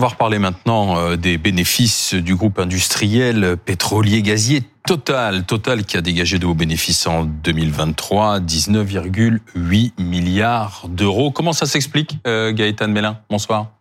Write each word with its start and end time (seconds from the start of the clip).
On 0.00 0.04
va 0.04 0.08
reparler 0.08 0.38
maintenant 0.38 0.96
euh, 0.96 1.16
des 1.16 1.36
bénéfices 1.36 2.14
du 2.14 2.34
groupe 2.34 2.58
industriel 2.58 3.58
pétrolier 3.62 4.22
gazier 4.22 4.62
Total. 4.86 5.44
Total 5.44 5.84
qui 5.84 5.98
a 5.98 6.00
dégagé 6.00 6.38
de 6.38 6.46
hauts 6.46 6.54
bénéfices 6.54 7.06
en 7.06 7.24
2023, 7.24 8.40
19,8 8.40 9.92
milliards 9.98 10.86
d'euros. 10.88 11.30
Comment 11.30 11.52
ça 11.52 11.66
s'explique, 11.66 12.16
euh, 12.26 12.50
Gaëtan 12.50 12.88
Mélin 12.88 13.18
Bonsoir. 13.28 13.72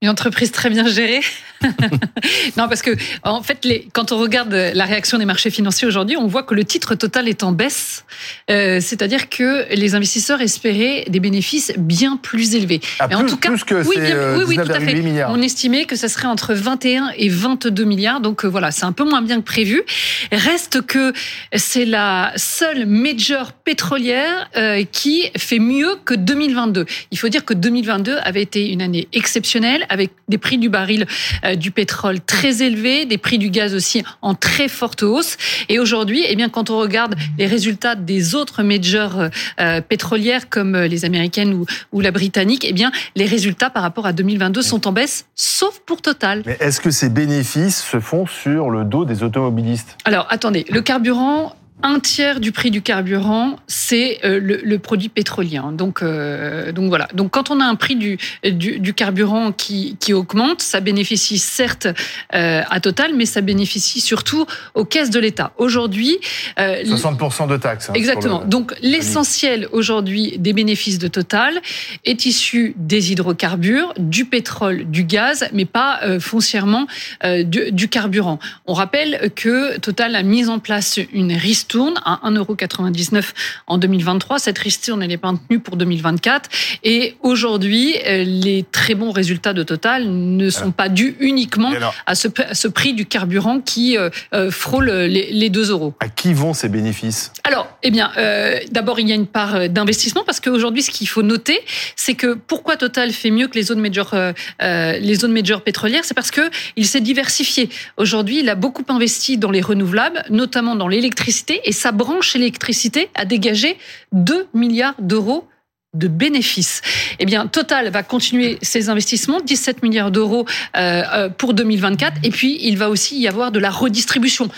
Une 0.00 0.08
entreprise 0.08 0.50
très 0.50 0.68
bien 0.68 0.88
gérée. 0.88 1.20
non, 2.56 2.68
parce 2.68 2.82
que 2.82 2.90
en 3.22 3.42
fait, 3.42 3.64
les, 3.64 3.88
quand 3.92 4.12
on 4.12 4.18
regarde 4.18 4.52
la 4.52 4.84
réaction 4.84 5.18
des 5.18 5.24
marchés 5.24 5.50
financiers 5.50 5.86
aujourd'hui, 5.86 6.16
on 6.16 6.26
voit 6.26 6.42
que 6.42 6.54
le 6.54 6.64
titre 6.64 6.94
total 6.94 7.28
est 7.28 7.42
en 7.42 7.52
baisse. 7.52 8.04
Euh, 8.50 8.80
C'est-à-dire 8.80 9.28
que 9.28 9.66
les 9.74 9.94
investisseurs 9.94 10.40
espéraient 10.40 11.04
des 11.08 11.20
bénéfices 11.20 11.72
bien 11.76 12.16
plus 12.16 12.54
élevés. 12.54 12.80
Ah, 12.98 13.08
plus, 13.08 13.16
en 13.16 13.26
tout 13.26 13.36
cas, 13.36 13.50
plus 13.50 13.64
que 13.64 13.86
oui, 13.86 13.96
bien, 13.96 14.16
euh, 14.16 14.38
oui, 14.38 14.44
oui, 14.48 14.56
tout 14.56 14.72
à 14.72 14.80
fait. 14.80 14.94
Milliards. 14.94 15.30
On 15.30 15.40
estimait 15.40 15.84
que 15.84 15.96
ça 15.96 16.08
serait 16.08 16.28
entre 16.28 16.54
21 16.54 17.10
et 17.16 17.28
22 17.28 17.84
milliards. 17.84 18.20
Donc 18.20 18.44
euh, 18.44 18.48
voilà, 18.48 18.70
c'est 18.70 18.84
un 18.84 18.92
peu 18.92 19.04
moins 19.04 19.22
bien 19.22 19.38
que 19.38 19.46
prévu. 19.46 19.82
Reste 20.30 20.82
que 20.82 21.12
c'est 21.54 21.84
la 21.84 22.32
seule 22.36 22.86
major 22.86 23.52
pétrolière 23.52 24.50
euh, 24.56 24.84
qui 24.90 25.30
fait 25.36 25.58
mieux 25.58 25.96
que 26.04 26.14
2022. 26.14 26.86
Il 27.10 27.18
faut 27.18 27.28
dire 27.28 27.44
que 27.44 27.54
2022 27.54 28.16
avait 28.22 28.42
été 28.42 28.70
une 28.70 28.82
année 28.82 29.08
exceptionnelle 29.12 29.86
avec 29.88 30.10
des 30.28 30.38
prix 30.38 30.58
du 30.58 30.68
baril 30.68 31.06
du 31.56 31.70
pétrole 31.70 32.20
très 32.20 32.62
élevés, 32.62 33.06
des 33.06 33.18
prix 33.18 33.38
du 33.38 33.50
gaz 33.50 33.74
aussi 33.74 34.02
en 34.20 34.34
très 34.34 34.68
forte 34.68 35.02
hausse. 35.02 35.36
Et 35.68 35.78
aujourd'hui, 35.78 36.24
eh 36.28 36.36
bien, 36.36 36.48
quand 36.48 36.70
on 36.70 36.78
regarde 36.78 37.14
les 37.38 37.46
résultats 37.46 37.94
des 37.94 38.34
autres 38.34 38.62
majors 38.62 39.28
euh, 39.60 39.80
pétrolières 39.80 40.48
comme 40.48 40.76
les 40.76 41.04
américaines 41.04 41.54
ou, 41.54 41.66
ou, 41.92 42.00
la 42.00 42.10
britannique, 42.10 42.64
eh 42.68 42.72
bien, 42.72 42.90
les 43.16 43.26
résultats 43.26 43.70
par 43.70 43.82
rapport 43.82 44.06
à 44.06 44.12
2022 44.12 44.62
sont 44.62 44.86
en 44.86 44.92
baisse, 44.92 45.26
sauf 45.34 45.80
pour 45.86 46.02
Total. 46.02 46.42
Mais 46.46 46.56
est-ce 46.60 46.80
que 46.80 46.90
ces 46.90 47.08
bénéfices 47.08 47.82
se 47.82 48.00
font 48.00 48.26
sur 48.26 48.70
le 48.70 48.84
dos 48.84 49.04
des 49.04 49.22
automobilistes? 49.22 49.96
Alors, 50.04 50.26
attendez, 50.30 50.64
le 50.68 50.80
carburant, 50.82 51.54
un 51.82 51.98
tiers 52.00 52.40
du 52.40 52.52
prix 52.52 52.70
du 52.70 52.82
carburant, 52.82 53.56
c'est 53.66 54.20
euh, 54.24 54.38
le, 54.40 54.60
le, 54.62 54.78
produit 54.78 55.08
pétrolier. 55.08 55.60
Donc, 55.72 56.02
euh, 56.02 56.72
donc 56.72 56.88
voilà. 56.88 57.08
Donc 57.14 57.32
quand 57.32 57.50
on 57.50 57.60
a 57.60 57.64
un 57.64 57.74
prix 57.74 57.96
du, 57.96 58.18
du, 58.44 58.78
du 58.78 58.94
carburant 58.94 59.52
qui, 59.52 59.96
qui, 59.98 60.12
augmente, 60.12 60.62
ça 60.62 60.80
bénéficie 60.80 61.38
certes 61.38 61.88
euh, 62.34 62.62
à 62.68 62.80
Total, 62.80 63.12
mais 63.14 63.26
ça 63.26 63.40
bénéficie 63.40 64.00
surtout 64.00 64.46
aux 64.74 64.84
caisses 64.84 65.10
de 65.10 65.18
l'État. 65.18 65.52
Aujourd'hui, 65.58 66.18
60% 66.56 67.48
de 67.48 67.56
taxes. 67.56 67.90
Hein, 67.90 67.94
exactement. 67.94 68.40
Le... 68.40 68.46
Donc 68.48 68.74
l'essentiel 68.80 69.68
aujourd'hui 69.72 70.36
des 70.38 70.52
bénéfices 70.52 70.98
de 70.98 71.08
Total 71.08 71.60
est 72.04 72.26
issu 72.26 72.74
des 72.76 73.12
hydrocarbures, 73.12 73.92
du 73.98 74.24
pétrole, 74.24 74.84
du 74.84 75.04
gaz, 75.04 75.48
mais 75.52 75.64
pas 75.64 76.00
foncièrement 76.20 76.86
du, 77.24 77.72
du 77.72 77.88
carburant. 77.88 78.38
On 78.66 78.74
rappelle 78.74 79.30
que 79.34 79.78
Total 79.78 80.14
a 80.14 80.22
mis 80.22 80.48
en 80.48 80.58
place 80.58 80.98
une 81.12 81.32
ristourne 81.32 81.61
à 82.04 82.20
1,99€ 82.30 83.24
en 83.66 83.78
2023. 83.78 84.38
Cette 84.38 84.58
ristourne, 84.58 85.02
elle 85.02 85.08
n'est 85.08 85.16
pas 85.16 85.32
tenue 85.48 85.60
pour 85.60 85.76
2024. 85.76 86.50
Et 86.84 87.16
aujourd'hui, 87.22 87.96
les 88.04 88.64
très 88.70 88.94
bons 88.94 89.10
résultats 89.10 89.52
de 89.52 89.62
Total 89.62 90.06
ne 90.08 90.50
sont 90.50 90.72
pas 90.72 90.88
dus 90.88 91.16
uniquement 91.20 91.72
à, 92.06 92.14
ce, 92.14 92.28
à, 92.42 92.54
ce, 92.54 92.68
prix 92.68 92.94
du 92.94 93.06
carburant 93.06 93.60
qui 93.60 93.96
euh, 93.98 94.10
frôle 94.50 94.90
les, 94.90 95.32
les 95.32 95.50
2 95.50 95.70
euros. 95.70 95.94
À 96.00 96.08
qui 96.08 96.32
vont 96.32 96.54
ces 96.54 96.68
bénéfices? 96.68 97.32
Alors, 97.44 97.68
eh 97.82 97.90
bien, 97.90 98.10
euh, 98.16 98.58
d'abord, 98.70 99.00
il 99.00 99.08
y 99.08 99.12
a 99.12 99.14
une 99.14 99.26
part 99.26 99.68
d'investissement 99.68 100.22
parce 100.24 100.40
qu'aujourd'hui, 100.40 100.82
ce 100.82 100.90
qu'il 100.90 101.08
faut 101.08 101.22
noter, 101.22 101.60
c'est 101.96 102.14
que 102.14 102.34
pourquoi 102.34 102.76
Total 102.76 103.12
fait 103.12 103.30
mieux 103.30 103.48
que 103.48 103.54
les 103.54 103.62
zones 103.62 103.80
major, 103.80 104.10
euh, 104.14 104.32
les 104.60 105.14
zones 105.14 105.32
major 105.32 105.62
pétrolières, 105.62 106.04
c'est 106.04 106.14
parce 106.14 106.30
que 106.30 106.42
il 106.76 106.86
s'est 106.86 107.00
diversifié. 107.00 107.68
Aujourd'hui, 107.96 108.40
il 108.40 108.48
a 108.48 108.54
beaucoup 108.54 108.84
investi 108.88 109.38
dans 109.38 109.50
les 109.50 109.60
renouvelables, 109.60 110.24
notamment 110.30 110.76
dans 110.76 110.88
l'électricité, 110.88 111.51
et 111.64 111.72
sa 111.72 111.92
branche 111.92 112.36
électricité 112.36 113.08
a 113.14 113.24
dégagé 113.24 113.76
2 114.12 114.48
milliards 114.54 114.94
d'euros 114.98 115.48
de 115.94 116.08
bénéfices. 116.08 116.80
Eh 117.18 117.26
bien, 117.26 117.46
Total 117.46 117.90
va 117.90 118.02
continuer 118.02 118.58
ses 118.62 118.88
investissements, 118.88 119.40
17 119.40 119.82
milliards 119.82 120.10
d'euros 120.10 120.46
euh, 120.76 121.28
pour 121.28 121.52
2024, 121.52 122.16
et 122.22 122.30
puis 122.30 122.58
il 122.62 122.78
va 122.78 122.88
aussi 122.88 123.18
y 123.18 123.28
avoir 123.28 123.52
de 123.52 123.58
la 123.58 123.70
redistribution 123.70 124.48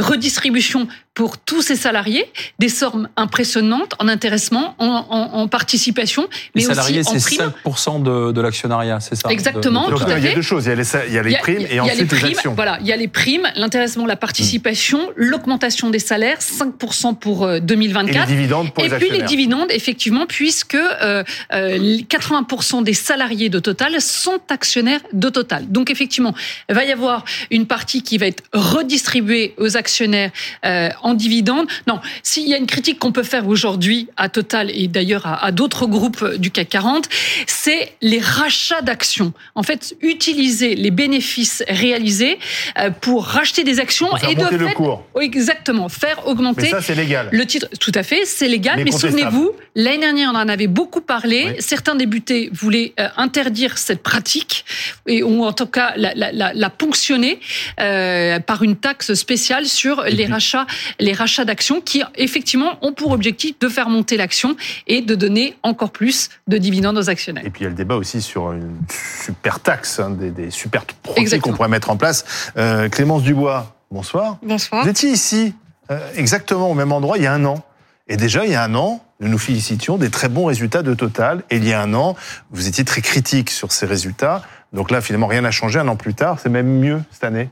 redistribution 0.00 0.88
pour 1.14 1.38
tous 1.38 1.60
ses 1.60 1.76
salariés, 1.76 2.24
des 2.58 2.68
sommes 2.68 3.08
impressionnantes 3.16 3.94
en 3.98 4.08
intéressement, 4.08 4.74
en, 4.78 4.86
en, 4.86 5.40
en 5.40 5.48
participation, 5.48 6.28
mais 6.54 6.62
les 6.62 6.68
salariés, 6.68 7.00
aussi 7.00 7.40
en 7.42 7.52
c'est 7.64 7.68
5% 7.68 8.02
de, 8.02 8.32
de 8.32 8.40
l'actionnariat, 8.40 9.00
c'est 9.00 9.16
ça 9.16 9.28
Exactement. 9.28 9.88
de, 9.88 9.92
de 9.92 9.98
tout 9.98 10.10
à 10.10 10.18
il 10.18 10.24
y 10.24 10.28
a 10.28 10.34
deux 10.34 10.40
choses. 10.40 10.64
Il 10.66 10.68
y 10.68 10.72
a 10.72 10.76
les, 10.76 10.86
il 11.08 11.14
y 11.14 11.18
a 11.18 11.22
les 11.22 11.36
primes 11.36 11.56
il 11.60 11.62
y 11.62 11.66
a, 11.66 11.74
et 11.74 11.80
ensuite 11.80 11.98
les, 11.98 12.06
primes, 12.06 12.28
les 12.28 12.36
actions. 12.36 12.54
Voilà, 12.54 12.78
il 12.80 12.86
y 12.86 12.92
a 12.92 12.96
les 12.96 13.08
primes, 13.08 13.46
l'intéressement, 13.56 14.06
la 14.06 14.16
participation, 14.16 14.98
mmh. 14.98 15.12
l'augmentation 15.16 15.90
des 15.90 15.98
salaires, 15.98 16.38
5% 16.38 17.16
pour 17.16 17.46
2024. 17.60 18.16
Et 18.16 18.18
les 18.18 18.36
dividendes 18.36 18.72
pour 18.72 18.82
et 18.82 18.88
les 18.88 18.96
puis 18.96 19.10
les 19.10 19.22
dividendes, 19.22 19.70
effectivement, 19.70 20.26
puisque 20.26 20.74
euh, 20.74 21.22
euh, 21.52 21.98
80% 22.08 22.82
des 22.82 22.94
salariés 22.94 23.48
de 23.48 23.58
Total 23.58 24.00
sont 24.00 24.40
actionnaires 24.48 25.00
de 25.12 25.28
Total. 25.28 25.70
Donc 25.70 25.90
effectivement, 25.90 26.34
il 26.68 26.74
va 26.74 26.84
y 26.84 26.92
avoir 26.92 27.24
une 27.50 27.66
partie 27.66 28.02
qui 28.02 28.16
va 28.16 28.26
être 28.26 28.42
redistribuée 28.54 29.54
aux 29.58 29.76
actionnaires 29.76 29.89
euh, 30.00 30.88
en 31.02 31.14
dividendes. 31.14 31.66
Non, 31.86 32.00
s'il 32.22 32.48
y 32.48 32.54
a 32.54 32.56
une 32.56 32.66
critique 32.66 32.98
qu'on 32.98 33.12
peut 33.12 33.22
faire 33.22 33.48
aujourd'hui 33.48 34.08
à 34.16 34.28
Total 34.28 34.70
et 34.70 34.88
d'ailleurs 34.88 35.26
à, 35.26 35.44
à 35.44 35.52
d'autres 35.52 35.86
groupes 35.86 36.24
du 36.36 36.50
CAC 36.50 36.68
40, 36.68 37.08
c'est 37.46 37.92
les 38.00 38.20
rachats 38.20 38.82
d'actions. 38.82 39.32
En 39.54 39.62
fait, 39.62 39.96
utiliser 40.00 40.74
les 40.74 40.90
bénéfices 40.90 41.62
réalisés 41.68 42.38
euh, 42.78 42.90
pour 42.90 43.24
racheter 43.26 43.64
des 43.64 43.80
actions 43.80 44.08
et 44.28 44.34
de 44.34 44.44
fait, 44.44 44.56
le 44.56 44.68
cours. 44.68 45.04
exactement, 45.20 45.88
faire 45.88 46.26
augmenter. 46.26 46.62
Mais 46.62 46.70
ça, 46.70 46.82
c'est 46.82 46.94
légal. 46.94 47.28
Le 47.32 47.46
titre, 47.46 47.68
tout 47.80 47.92
à 47.94 48.02
fait, 48.02 48.24
c'est 48.24 48.48
légal. 48.48 48.76
Mais 48.76 48.84
mais 48.84 48.92
souvenez-vous, 48.92 49.52
l'année 49.74 49.98
dernière, 49.98 50.30
on 50.32 50.36
en 50.36 50.48
avait 50.48 50.66
beaucoup 50.66 51.00
parlé. 51.00 51.46
Oui. 51.48 51.56
Certains 51.58 51.94
députés 51.94 52.50
voulaient 52.52 52.92
euh, 52.98 53.08
interdire 53.16 53.78
cette 53.78 54.02
pratique 54.02 54.64
et 55.06 55.22
ou 55.22 55.44
en 55.44 55.52
tout 55.52 55.66
cas 55.66 55.92
la, 55.96 56.14
la, 56.14 56.32
la, 56.32 56.52
la 56.52 56.70
ponctionner 56.70 57.40
euh, 57.80 58.38
par 58.40 58.62
une 58.62 58.76
taxe 58.76 59.14
spéciale 59.14 59.66
sur 59.70 60.02
les 60.02 60.26
rachats, 60.26 60.66
les 60.98 61.12
rachats 61.12 61.44
d'actions 61.44 61.80
qui 61.80 62.02
effectivement 62.16 62.78
ont 62.82 62.92
pour 62.92 63.12
objectif 63.12 63.58
de 63.58 63.68
faire 63.68 63.88
monter 63.88 64.16
l'action 64.16 64.56
et 64.86 65.00
de 65.00 65.14
donner 65.14 65.56
encore 65.62 65.90
plus 65.90 66.28
de 66.48 66.58
dividendes 66.58 66.98
aux 66.98 67.08
actionnaires. 67.08 67.44
Et 67.46 67.50
puis 67.50 67.62
il 67.62 67.64
y 67.64 67.66
a 67.66 67.70
le 67.70 67.76
débat 67.76 67.96
aussi 67.96 68.20
sur 68.20 68.52
une 68.52 68.76
super 69.24 69.60
taxe, 69.60 70.00
hein, 70.00 70.10
des, 70.10 70.30
des 70.30 70.50
super 70.50 70.84
Exactement. 71.16 71.52
qu'on 71.52 71.56
pourrait 71.56 71.68
mettre 71.68 71.90
en 71.90 71.96
place. 71.96 72.24
Euh, 72.56 72.88
Clémence 72.88 73.22
Dubois, 73.22 73.74
bonsoir. 73.90 74.38
Bonsoir. 74.42 74.84
Vous 74.84 74.90
étiez 74.90 75.10
ici, 75.10 75.54
euh, 75.90 75.98
exactement 76.16 76.70
au 76.70 76.74
même 76.74 76.92
endroit, 76.92 77.18
il 77.18 77.24
y 77.24 77.26
a 77.26 77.32
un 77.32 77.44
an. 77.44 77.64
Et 78.08 78.16
déjà, 78.16 78.44
il 78.44 78.50
y 78.50 78.56
a 78.56 78.64
un 78.64 78.74
an, 78.74 79.04
nous 79.20 79.28
nous 79.28 79.38
félicitions 79.38 79.96
des 79.96 80.10
très 80.10 80.28
bons 80.28 80.46
résultats 80.46 80.82
de 80.82 80.94
Total. 80.94 81.44
Et 81.50 81.58
il 81.58 81.64
y 81.64 81.72
a 81.72 81.80
un 81.80 81.94
an, 81.94 82.16
vous 82.50 82.66
étiez 82.66 82.84
très 82.84 83.02
critique 83.02 83.50
sur 83.50 83.70
ces 83.70 83.86
résultats. 83.86 84.42
Donc 84.72 84.90
là, 84.90 85.00
finalement, 85.00 85.28
rien 85.28 85.42
n'a 85.42 85.52
changé. 85.52 85.78
Un 85.78 85.86
an 85.86 85.96
plus 85.96 86.14
tard, 86.14 86.38
c'est 86.42 86.48
même 86.48 86.66
mieux 86.66 87.00
cette 87.12 87.24
année. 87.24 87.50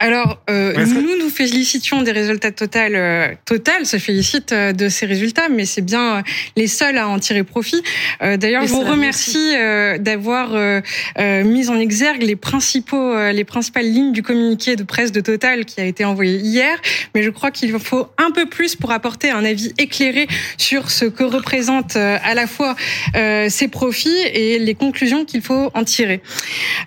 Alors, 0.00 0.42
euh, 0.50 0.84
nous 0.86 1.18
nous 1.18 1.30
félicitions 1.30 2.02
des 2.02 2.12
résultats 2.12 2.50
de 2.50 2.56
Total. 2.56 2.92
Euh, 2.94 3.28
Total 3.46 3.86
se 3.86 3.96
félicite 3.96 4.52
euh, 4.52 4.72
de 4.72 4.88
ces 4.88 5.06
résultats, 5.06 5.48
mais 5.48 5.64
c'est 5.64 5.80
bien 5.80 6.22
les 6.56 6.66
seuls 6.66 6.98
à 6.98 7.08
en 7.08 7.18
tirer 7.18 7.44
profit. 7.44 7.82
Euh, 8.20 8.36
D'ailleurs, 8.36 8.66
je 8.66 8.72
vous 8.72 8.80
remercie 8.82 9.54
euh, 9.56 9.96
d'avoir 9.96 10.54
euh, 10.54 10.80
euh, 11.18 11.44
mis 11.44 11.70
en 11.70 11.78
exergue 11.78 12.22
les 12.22 12.36
principaux, 12.36 13.14
euh, 13.14 13.32
les 13.32 13.44
principales 13.44 13.86
lignes 13.86 14.12
du 14.12 14.22
communiqué 14.22 14.76
de 14.76 14.82
presse 14.82 15.12
de 15.12 15.20
Total 15.20 15.64
qui 15.64 15.80
a 15.80 15.84
été 15.84 16.04
envoyé 16.04 16.36
hier. 16.38 16.76
Mais 17.14 17.22
je 17.22 17.30
crois 17.30 17.50
qu'il 17.50 17.70
faut 17.78 18.08
un 18.18 18.30
peu 18.30 18.46
plus 18.46 18.76
pour 18.76 18.90
apporter 18.90 19.30
un 19.30 19.44
avis 19.44 19.72
éclairé 19.78 20.26
sur 20.58 20.90
ce 20.90 21.06
que 21.06 21.24
représentent 21.24 21.96
euh, 21.96 22.18
à 22.22 22.34
la 22.34 22.46
fois 22.46 22.74
euh, 23.16 23.48
ces 23.48 23.68
profits 23.68 24.20
et 24.34 24.58
les 24.58 24.74
conclusions 24.74 25.24
qu'il 25.24 25.40
faut 25.40 25.70
en 25.72 25.84
tirer. 25.84 26.20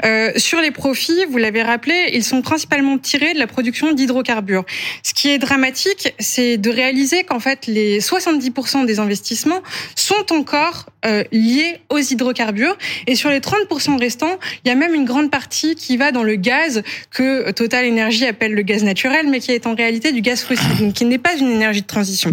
Euh, 0.06 0.34
sur 0.36 0.62
les 0.62 0.72
profits, 0.72 1.26
vous 1.30 1.38
l'avez 1.38 1.64
rappelé, 1.64 2.12
ils 2.14 2.24
sont 2.24 2.42
principalement 2.42 2.57
principalement 2.58 2.98
tirés 2.98 3.36
de 3.36 3.40
la 3.40 3.46
production 3.46 3.94
d'hydrocarbures. 3.94 4.66
Ce 5.04 5.14
qui 5.14 5.30
est 5.30 5.38
dramatique, 5.38 6.16
c'est 6.18 6.58
de 6.58 6.72
réaliser 6.72 7.24
qu'en 7.24 7.40
fait, 7.40 7.68
les 7.68 8.00
70% 8.00 8.88
des 8.88 8.98
investissements 9.00 9.62
sont 9.96 10.34
encore 10.34 10.88
euh, 11.06 11.24
liés 11.32 11.80
aux 11.90 12.00
hydrocarbures. 12.00 12.76
Et 13.06 13.14
sur 13.14 13.30
les 13.30 13.42
30% 13.42 14.00
restants, 14.00 14.40
il 14.66 14.70
y 14.70 14.72
a 14.72 14.76
même 14.76 14.96
une 14.96 15.06
grande 15.06 15.30
partie 15.30 15.76
qui 15.76 15.98
va 15.98 16.12
dans 16.12 16.24
le 16.24 16.34
gaz 16.34 16.82
que 17.12 17.52
Total 17.52 17.88
Energy 17.88 18.26
appelle 18.26 18.56
le 18.56 18.64
gaz 18.64 18.84
naturel, 18.84 19.28
mais 19.30 19.40
qui 19.40 19.52
est 19.52 19.68
en 19.68 19.76
réalité 19.76 20.12
du 20.12 20.22
gaz 20.22 20.42
fossile, 20.42 20.78
donc 20.80 20.94
qui 20.94 21.06
n'est 21.06 21.20
pas 21.20 21.38
une 21.38 21.52
énergie 21.52 21.84
de 21.84 21.88
transition. 21.88 22.32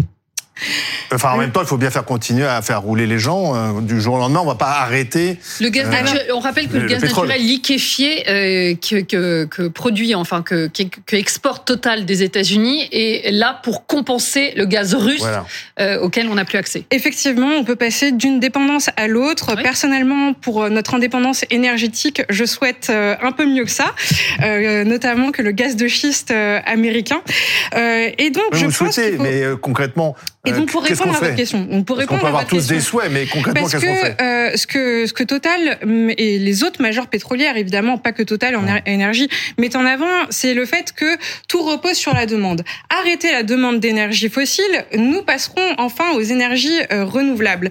Enfin, 1.13 1.31
en 1.31 1.37
même 1.37 1.51
temps, 1.51 1.61
il 1.61 1.67
faut 1.67 1.77
bien 1.77 1.91
faire 1.91 2.05
continuer 2.05 2.45
à 2.45 2.61
faire 2.61 2.81
rouler 2.81 3.05
les 3.05 3.19
gens. 3.19 3.55
Euh, 3.55 3.81
du 3.81 3.99
jour 4.01 4.15
au 4.15 4.17
lendemain, 4.17 4.39
on 4.41 4.47
va 4.47 4.55
pas 4.55 4.79
arrêter. 4.79 5.37
Le 5.59 5.69
gaz 5.69 5.89
naturel, 5.89 6.27
on 6.33 6.39
rappelle 6.39 6.67
que 6.67 6.77
le, 6.77 6.87
gaz 6.87 7.03
naturel 7.03 7.41
liquéfié 7.41 8.29
euh, 8.29 8.75
que, 8.75 9.01
que, 9.01 9.45
que, 9.45 9.67
produit, 9.67 10.15
enfin 10.15 10.41
que, 10.41 10.67
que, 10.67 11.15
exporte 11.15 11.65
Total 11.65 12.05
des 12.05 12.23
États-Unis 12.23 12.87
est 12.91 13.31
là 13.31 13.59
pour 13.63 13.85
compenser 13.85 14.53
le 14.55 14.65
gaz 14.65 14.93
russe 14.93 15.25
euh, 15.79 15.99
auquel 15.99 16.27
on 16.29 16.35
n'a 16.35 16.45
plus 16.45 16.57
accès. 16.57 16.85
Effectivement, 16.91 17.49
on 17.49 17.63
peut 17.63 17.75
passer 17.75 18.11
d'une 18.11 18.39
dépendance 18.39 18.89
à 18.97 19.07
l'autre. 19.07 19.55
Personnellement, 19.55 20.33
pour 20.33 20.69
notre 20.69 20.95
indépendance 20.95 21.43
énergétique, 21.49 22.21
je 22.29 22.45
souhaite 22.45 22.89
un 22.89 23.31
peu 23.31 23.45
mieux 23.45 23.65
que 23.65 23.71
ça, 23.71 23.93
notamment 24.85 25.31
que 25.31 25.41
le 25.41 25.51
gaz 25.51 25.75
de 25.75 25.87
schiste 25.87 26.31
américain. 26.65 27.21
et 27.75 28.29
donc, 28.29 28.53
je 28.53 28.65
pense 28.65 28.75
souhaitez, 28.75 29.17
mais 29.19 29.43
concrètement, 29.61 30.15
et 30.45 30.51
donc, 30.51 30.71
pour 30.71 30.83
répondre 30.83 31.15
à 31.15 31.19
votre 31.19 31.35
question, 31.35 31.67
on 31.71 31.83
peut 31.83 31.93
répondre 31.93 32.19
on 32.19 32.21
peut 32.21 32.27
avoir 32.27 32.45
tous 32.45 32.67
des 32.67 32.79
souhaits, 32.79 33.11
mais 33.11 33.25
concrètement, 33.25 33.67
qu'est-ce 33.67 33.85
qu'on 33.85 33.95
fait 33.95 34.21
euh, 34.21 34.55
ce 34.55 34.67
que 34.67 35.05
ce 35.07 35.13
que 35.13 35.23
Total 35.23 35.79
et 36.17 36.37
les 36.37 36.63
autres 36.63 36.81
majors 36.81 37.07
pétrolières, 37.07 37.57
évidemment, 37.57 37.97
pas 37.97 38.11
que 38.11 38.23
Total 38.23 38.55
en 38.55 38.63
énergie, 38.85 39.27
mettent 39.57 39.75
en 39.75 39.85
avant, 39.85 40.05
c'est 40.29 40.53
le 40.53 40.65
fait 40.65 40.93
que 40.93 41.17
tout 41.47 41.63
repose 41.63 41.93
sur 41.93 42.13
la 42.13 42.25
demande. 42.25 42.63
Arrêter 42.89 43.31
la 43.31 43.43
demande 43.43 43.79
d'énergie 43.79 44.29
fossile, 44.29 44.85
nous 44.95 45.23
passerons 45.23 45.75
enfin 45.77 46.11
aux 46.13 46.21
énergies 46.21 46.79
euh, 46.91 47.05
renouvelables. 47.05 47.69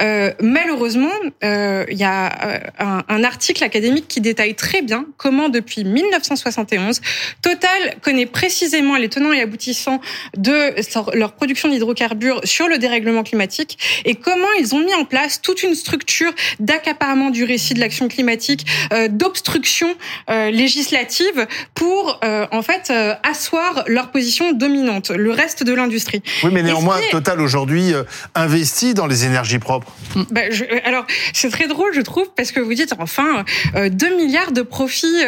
Euh, 0.00 0.32
malheureusement, 0.40 1.12
euh, 1.44 1.84
il 1.90 1.98
y 1.98 2.04
a 2.04 2.26
euh, 2.26 2.58
un, 2.78 3.04
un 3.08 3.24
article 3.24 3.62
académique 3.62 4.08
qui 4.08 4.20
détaille 4.20 4.54
très 4.54 4.82
bien 4.82 5.06
comment, 5.16 5.48
depuis 5.48 5.84
1971, 5.84 7.00
Total 7.42 7.96
connaît 8.00 8.26
précisément 8.26 8.96
les 8.96 9.08
tenants 9.08 9.32
et 9.32 9.40
aboutissants 9.40 10.00
de 10.36 10.74
leur 11.16 11.32
production 11.32 11.68
d'hydrocarbures 11.68 12.05
sur 12.44 12.68
le 12.68 12.78
dérèglement 12.78 13.22
climatique 13.22 13.78
et 14.04 14.14
comment 14.14 14.46
ils 14.58 14.74
ont 14.74 14.80
mis 14.80 14.94
en 14.94 15.04
place 15.04 15.40
toute 15.40 15.62
une 15.62 15.74
structure 15.74 16.32
d'accaparement 16.60 17.30
du 17.30 17.44
récit 17.44 17.74
de 17.74 17.80
l'action 17.80 18.08
climatique, 18.08 18.66
euh, 18.92 19.08
d'obstruction 19.08 19.88
euh, 20.30 20.50
législative 20.50 21.46
pour 21.74 22.20
euh, 22.24 22.46
en 22.50 22.62
fait 22.62 22.92
asseoir 23.22 23.84
leur 23.86 24.10
position 24.10 24.52
dominante, 24.52 25.10
le 25.10 25.30
reste 25.30 25.62
de 25.62 25.74
l'industrie. 25.74 26.22
Oui, 26.42 26.50
mais 26.52 26.62
néanmoins, 26.62 26.98
Total 27.10 27.40
aujourd'hui 27.40 27.92
investit 28.34 28.94
dans 28.94 29.06
les 29.06 29.24
énergies 29.24 29.58
propres. 29.58 29.92
Ben, 30.30 30.50
je, 30.50 30.64
alors, 30.84 31.06
c'est 31.32 31.50
très 31.50 31.68
drôle, 31.68 31.92
je 31.94 32.00
trouve, 32.00 32.28
parce 32.36 32.52
que 32.52 32.60
vous 32.60 32.74
dites 32.74 32.94
enfin 32.98 33.44
2 33.74 34.16
milliards 34.16 34.52
de 34.52 34.62
profits 34.62 35.22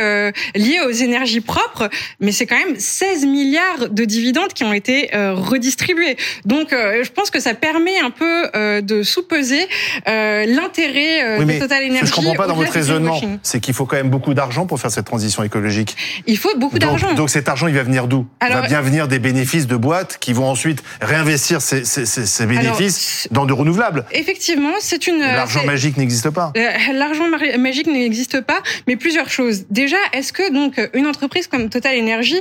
liés 0.55 0.81
aux 0.87 0.91
énergies 0.91 1.41
propres, 1.41 1.89
mais 2.21 2.33
c'est 2.33 2.47
quand 2.47 2.59
même 2.59 2.79
16 2.79 3.27
milliards 3.27 3.91
de 3.91 4.05
dividendes 4.05 4.53
qui 4.53 4.65
ont 4.65 4.73
été 4.73 5.11
redistribués. 5.13 6.17
Donc 6.45 6.68
donc, 6.69 6.79
euh, 6.79 7.03
je 7.03 7.11
pense 7.11 7.31
que 7.31 7.41
ça 7.41 7.55
permet 7.55 7.99
un 7.99 8.11
peu 8.11 8.47
euh, 8.55 8.81
de 8.81 9.03
sous-peser 9.03 9.67
euh, 10.07 10.45
l'intérêt 10.47 11.39
de 11.45 11.59
Total 11.59 11.85
Energy. 11.85 11.99
Ce 11.99 12.03
que 12.03 12.09
je 12.09 12.15
comprends 12.15 12.35
pas 12.35 12.47
dans 12.47 12.55
votre 12.55 12.73
raisonnement, 12.73 13.21
c'est 13.43 13.61
qu'il 13.61 13.75
faut 13.75 13.87
quand 13.87 13.97
même 13.97 14.11
beaucoup 14.11 14.35
d'argent 14.35 14.67
pour 14.67 14.79
faire 14.81 14.91
cette 14.91 15.07
transition 15.07 15.43
écologique. 15.43 15.97
Il 16.27 16.37
faut 16.37 16.57
beaucoup 16.57 16.79
d'argent. 16.79 17.15
Donc, 17.15 17.31
cet 17.31 17.49
argent, 17.49 17.69
il 17.69 17.75
va 17.75 17.83
venir 17.83 18.07
d'où? 18.07 18.27
Il 18.47 18.53
va 18.53 18.63
bien 18.63 18.81
venir 18.81 19.09
des 19.09 19.19
bénéfices 19.19 19.67
de 19.67 19.77
boîtes 19.77 20.19
qui 20.19 20.33
vont 20.33 20.49
ensuite 20.49 20.83
réinvestir 21.01 21.63
ces, 21.63 21.85
ces, 21.85 22.05
ces 22.07 22.47
bénéfices 22.47 23.29
dans 23.31 23.47
de 23.47 23.53
renouvelables. 23.53 24.05
Effectivement, 24.13 24.75
c'est 24.81 25.07
une. 25.07 25.21
L'argent 25.21 25.65
magique 25.65 25.97
n'existe 25.97 26.31
pas. 26.31 26.53
L'argent 26.93 27.29
magique 27.59 27.87
n'existe 27.87 28.41
pas, 28.41 28.61
mais 28.87 28.97
plusieurs 28.97 29.31
choses. 29.31 29.65
Déjà, 29.71 29.97
est-ce 30.13 30.33
que 30.33 30.53
donc 30.53 30.81
une 30.93 31.07
entreprise 31.07 31.47
comme 31.47 31.71
Total 31.71 31.99
Energy, 31.99 32.41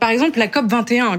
par 0.00 0.10
exemple 0.10 0.38
la 0.38 0.48
COP 0.48 0.66
21, 0.66 1.18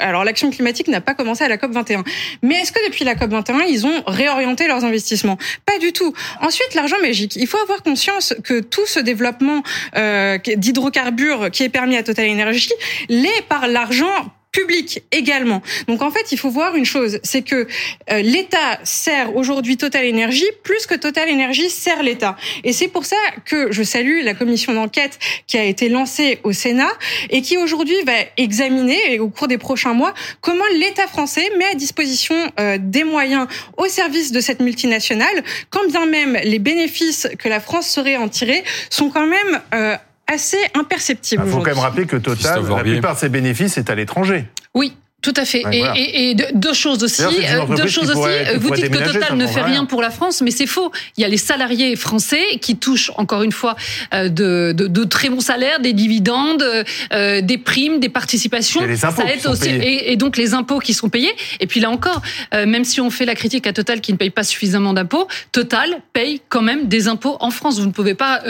alors 0.00 0.24
l'action 0.24 0.50
climatique 0.50 0.88
n'a 0.88 1.00
pas 1.00 1.14
commencé 1.14 1.44
à 1.44 1.48
la 1.48 1.58
COP 1.58 1.72
21, 1.72 1.99
mais 2.42 2.56
est-ce 2.56 2.72
que 2.72 2.86
depuis 2.86 3.04
la 3.04 3.14
COP21, 3.14 3.64
ils 3.68 3.86
ont 3.86 4.02
réorienté 4.06 4.66
leurs 4.66 4.84
investissements? 4.84 5.38
Pas 5.66 5.78
du 5.78 5.92
tout. 5.92 6.12
Ensuite, 6.40 6.74
l'argent 6.74 6.96
magique. 7.00 7.36
Il 7.36 7.46
faut 7.46 7.58
avoir 7.58 7.82
conscience 7.82 8.34
que 8.44 8.60
tout 8.60 8.86
ce 8.86 9.00
développement 9.00 9.62
euh, 9.96 10.38
d'hydrocarbures 10.56 11.50
qui 11.50 11.62
est 11.64 11.68
permis 11.68 11.96
à 11.96 12.02
Total 12.02 12.28
Energy 12.28 12.72
l'est 13.08 13.42
par 13.48 13.68
l'argent 13.68 14.32
public 14.52 15.02
également. 15.12 15.62
Donc 15.86 16.02
en 16.02 16.10
fait, 16.10 16.32
il 16.32 16.38
faut 16.38 16.50
voir 16.50 16.74
une 16.74 16.84
chose, 16.84 17.20
c'est 17.22 17.42
que 17.42 17.66
euh, 18.10 18.22
l'État 18.22 18.80
sert 18.84 19.36
aujourd'hui 19.36 19.76
Total 19.76 20.08
Energy 20.08 20.46
plus 20.64 20.86
que 20.86 20.94
Total 20.94 21.30
Energy 21.30 21.70
sert 21.70 22.02
l'État. 22.02 22.36
Et 22.64 22.72
c'est 22.72 22.88
pour 22.88 23.04
ça 23.04 23.16
que 23.44 23.70
je 23.72 23.82
salue 23.82 24.22
la 24.22 24.34
commission 24.34 24.72
d'enquête 24.74 25.18
qui 25.46 25.56
a 25.56 25.64
été 25.64 25.88
lancée 25.88 26.40
au 26.42 26.52
Sénat 26.52 26.90
et 27.30 27.42
qui 27.42 27.56
aujourd'hui 27.56 27.96
va 28.04 28.14
examiner 28.36 29.20
au 29.20 29.28
cours 29.28 29.48
des 29.48 29.58
prochains 29.58 29.94
mois 29.94 30.14
comment 30.40 30.64
l'État 30.74 31.06
français 31.06 31.48
met 31.56 31.66
à 31.66 31.74
disposition 31.74 32.34
euh, 32.58 32.78
des 32.80 33.04
moyens 33.04 33.46
au 33.76 33.86
service 33.86 34.32
de 34.32 34.40
cette 34.40 34.60
multinationale, 34.60 35.44
quand 35.70 35.86
bien 35.88 36.06
même 36.06 36.38
les 36.42 36.58
bénéfices 36.58 37.28
que 37.38 37.48
la 37.48 37.60
France 37.60 37.88
serait 37.88 38.16
en 38.16 38.28
tirer 38.28 38.64
sont 38.90 39.10
quand 39.10 39.26
même 39.26 39.60
euh, 39.74 39.96
assez 40.30 40.58
imperceptible. 40.74 41.42
Il 41.46 41.50
faut 41.50 41.58
quand 41.58 41.66
même 41.66 41.78
rappeler 41.78 42.06
que 42.06 42.16
Total, 42.16 42.62
la 42.68 42.82
plupart 42.82 43.14
de 43.14 43.20
ses 43.20 43.28
bénéfices 43.28 43.78
est 43.78 43.90
à 43.90 43.94
l'étranger. 43.94 44.46
Oui. 44.74 44.94
Tout 45.22 45.34
à 45.36 45.44
fait. 45.44 45.62
et, 45.70 46.30
et, 46.30 46.34
deux 46.34 46.72
choses 46.72 47.02
aussi. 47.04 47.22
Euh, 47.22 47.76
deux 47.76 47.88
choses 47.88 48.10
aussi. 48.10 48.58
vous 48.58 48.70
dites 48.70 48.88
que 48.88 49.12
Total 49.12 49.36
ne 49.36 49.46
fait 49.46 49.60
rien 49.60 49.84
pour 49.84 50.00
la 50.00 50.10
France, 50.10 50.40
mais 50.40 50.50
c'est 50.50 50.66
faux. 50.66 50.90
Il 51.16 51.20
y 51.20 51.24
a 51.24 51.28
les 51.28 51.36
salariés 51.36 51.94
français 51.94 52.58
qui 52.60 52.76
touchent 52.76 53.12
encore 53.16 53.42
une 53.42 53.52
fois 53.52 53.76
euh, 54.14 54.28
de, 54.28 54.72
de, 54.72 54.86
de 54.86 55.04
très 55.04 55.28
bons 55.28 55.40
salaires, 55.40 55.80
des 55.80 55.92
dividendes, 55.92 56.64
euh, 57.12 57.40
des 57.42 57.58
primes, 57.58 58.00
des 58.00 58.08
participations. 58.08 58.82
Et 58.82 58.86
les 58.86 59.04
impôts 59.04 59.22
Ça 59.22 59.32
qui 59.32 59.40
sont 59.40 59.50
aussi, 59.50 59.68
et, 59.68 60.12
et, 60.12 60.16
donc 60.16 60.36
les 60.38 60.54
impôts 60.54 60.78
qui 60.78 60.94
sont 60.94 61.10
payés. 61.10 61.32
Et 61.60 61.66
puis 61.66 61.80
là 61.80 61.90
encore, 61.90 62.22
même 62.52 62.84
si 62.84 63.00
on 63.00 63.10
fait 63.10 63.26
la 63.26 63.34
critique 63.34 63.66
à 63.66 63.72
Total 63.72 64.00
qui 64.00 64.12
ne 64.12 64.16
paye 64.16 64.30
pas 64.30 64.44
suffisamment 64.44 64.94
d'impôts, 64.94 65.28
Total 65.52 65.96
paye 66.14 66.40
quand 66.48 66.62
même 66.62 66.88
des 66.88 67.08
impôts 67.08 67.36
en 67.40 67.50
France. 67.50 67.78
Vous 67.78 67.86
ne 67.86 67.92
pouvez 67.92 68.14
pas 68.14 68.42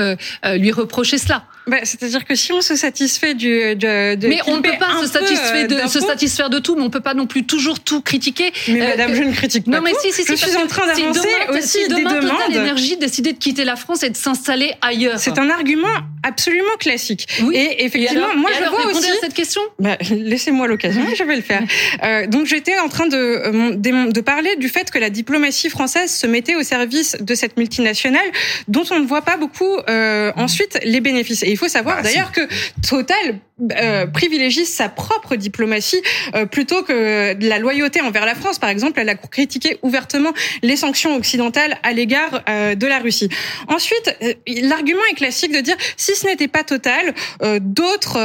lui 0.45 0.71
reprocher 0.71 1.19
cela. 1.19 1.45
Bah, 1.67 1.79
C'est-à-dire 1.85 2.25
que 2.25 2.35
si 2.35 2.53
on 2.53 2.61
se 2.61 2.75
satisfait 2.77 3.35
du, 3.35 3.77
de, 3.77 4.15
de 4.15 4.29
mais 4.29 4.41
on 4.47 4.57
ne 4.57 4.63
peut 4.63 4.79
pas 4.79 5.01
se 5.01 5.07
satisfaire 5.07 5.69
de, 5.69 5.89
se 5.89 6.01
satisfaire 6.01 6.51
de 6.51 6.59
tout, 6.59 6.75
mais 6.75 6.83
on 6.83 6.91
peut 6.91 7.01
pas 7.01 7.15
non 7.15 7.27
plus 7.27 7.45
toujours 7.45 7.81
tout 7.81 8.01
critiquer. 8.01 8.53
Mais 8.69 8.83
euh, 8.83 8.89
Madame, 8.89 9.15
je 9.15 9.23
ne 9.23 9.33
critique 9.33 9.65
pas. 9.65 9.73
Non, 9.73 9.83
mais 9.83 9.93
si, 10.01 10.13
si, 10.13 10.25
si, 10.25 10.37
je 10.37 10.37
suis 10.37 10.57
en 10.57 10.67
train 10.67 10.87
d'avancer 10.87 11.21
si 11.21 11.59
aussi 11.59 11.69
si 11.83 11.89
demain, 11.89 12.15
des 12.15 12.21
demandes. 12.21 12.39
Total 12.39 12.57
Énergie 12.57 12.97
décidait 12.97 13.33
de 13.33 13.39
quitter 13.39 13.65
la 13.65 13.77
France 13.77 14.03
et 14.03 14.11
de 14.11 14.17
s'installer 14.17 14.73
ailleurs. 14.81 15.19
C'est 15.19 15.39
un 15.39 15.51
argument 15.51 15.89
absolument 16.23 16.77
classique. 16.79 17.27
Oui. 17.43 17.57
Et 17.57 17.85
effectivement, 17.85 18.21
et 18.21 18.25
alors, 18.25 18.37
moi 18.37 18.51
et 18.51 18.55
je 18.55 18.63
alors, 18.63 18.81
vois 18.81 18.93
aussi 18.93 19.11
à 19.11 19.15
cette 19.21 19.35
question. 19.35 19.61
Bah, 19.79 19.97
Laissez-moi 20.11 20.67
l'occasion, 20.67 21.03
je 21.15 21.25
vais 21.25 21.37
le 21.37 21.43
faire. 21.43 21.63
Euh, 22.03 22.27
donc 22.27 22.47
j'étais 22.47 22.79
en 22.79 22.89
train 22.89 23.07
de, 23.07 23.17
euh, 23.17 23.75
de 23.75 24.21
parler 24.21 24.57
du 24.57 24.69
fait 24.69 24.91
que 24.91 24.99
la 24.99 25.11
diplomatie 25.11 25.71
française 25.71 26.11
se 26.11 26.27
mettait 26.27 26.57
au 26.57 26.63
service 26.63 27.17
de 27.21 27.35
cette 27.35 27.57
multinationale, 27.57 28.27
dont 28.69 28.85
on 28.91 28.99
ne 28.99 29.07
voit 29.07 29.23
pas 29.23 29.37
beaucoup 29.37 29.79
euh, 29.89 30.33
ensuite 30.37 30.79
les 30.85 31.01
bénéfices. 31.01 31.43
Et 31.51 31.55
il 31.55 31.57
faut 31.57 31.67
savoir 31.67 31.97
bah, 31.97 32.03
d'ailleurs 32.03 32.31
que 32.31 32.43
Total 32.89 33.41
euh, 33.73 34.07
privilégie 34.07 34.65
sa 34.65 34.89
propre 34.89 35.37
diplomatie 35.37 36.01
euh, 36.35 36.47
plutôt 36.47 36.83
que 36.83 37.35
de 37.35 37.49
la 37.49 37.59
loyauté 37.59 38.01
envers 38.01 38.25
la 38.25 38.35
France. 38.35 38.59
Par 38.59 38.71
exemple, 38.71 38.99
elle 39.01 39.09
a 39.09 39.15
critiqué 39.15 39.79
ouvertement 39.83 40.33
les 40.63 40.77
sanctions 40.77 41.17
occidentales 41.17 41.77
à 41.83 41.93
l'égard 41.93 42.43
euh, 42.49 42.75
de 42.75 42.87
la 42.87 42.99
Russie. 42.99 43.29
Ensuite, 43.69 44.17
l'argument 44.47 45.03
est 45.11 45.15
classique 45.15 45.53
de 45.53 45.61
dire 45.61 45.77
si 45.97 46.15
ce 46.15 46.27
n'était 46.27 46.49
pas 46.49 46.61
Total, 46.71 47.15
d'autres 47.61 48.19